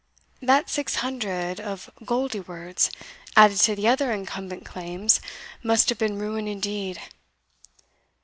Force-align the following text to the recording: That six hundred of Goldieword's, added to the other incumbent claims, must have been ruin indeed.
That 0.41 0.67
six 0.67 0.95
hundred 1.05 1.59
of 1.59 1.87
Goldieword's, 2.03 2.89
added 3.37 3.59
to 3.59 3.75
the 3.75 3.87
other 3.87 4.11
incumbent 4.11 4.65
claims, 4.65 5.19
must 5.61 5.89
have 5.89 5.99
been 5.99 6.17
ruin 6.17 6.47
indeed. 6.47 6.99